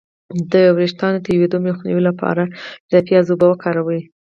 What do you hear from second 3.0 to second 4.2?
پیاز اوبه وکاروئ